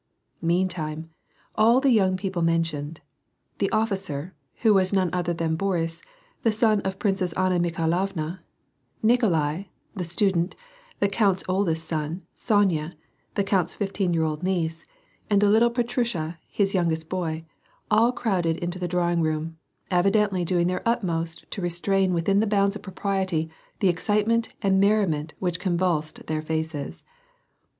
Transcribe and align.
Meantime, 0.41 1.11
all 1.53 1.79
the 1.79 1.91
young 1.91 2.17
people 2.17 2.41
mentioned— 2.41 3.01
the 3.59 3.69
officer, 3.69 4.33
who 4.63 4.73
was 4.73 4.91
none 4.91 5.11
other 5.13 5.31
than 5.31 5.55
Boris, 5.55 6.01
the 6.41 6.51
son 6.51 6.81
of 6.81 6.93
the 6.93 6.97
Princess 6.97 7.33
Anna 7.33 7.59
Mikhailovna, 7.59 8.39
Nikolai, 9.03 9.65
the 9.95 10.03
student, 10.03 10.55
the 10.99 11.07
count^s 11.07 11.43
oldest 11.47 11.87
son, 11.87 12.23
Sonya, 12.33 12.95
the 13.35 13.43
count's 13.43 13.75
fifteen 13.75 14.11
year 14.11 14.23
old 14.23 14.41
niece, 14.41 14.85
and 15.29 15.39
the 15.39 15.49
little 15.49 15.69
Petrusha, 15.69 16.39
his 16.49 16.73
youngest 16.73 17.07
boy, 17.07 17.45
all 17.91 18.11
crowded 18.11 18.57
into 18.57 18.79
the 18.79 18.87
drawing 18.87 19.21
room, 19.21 19.59
evidently 19.91 20.43
doing 20.43 20.65
their 20.65 20.81
utmost 20.83 21.45
to 21.51 21.61
restrain 21.61 22.11
within 22.11 22.39
the 22.39 22.47
bounds 22.47 22.75
of 22.75 22.81
propriety 22.81 23.51
the 23.81 23.87
excitement 23.87 24.55
and 24.63 24.79
merriment 24.79 25.35
which 25.37 25.59
convulsed 25.59 26.25
their 26.25 26.41
faces. 26.41 27.03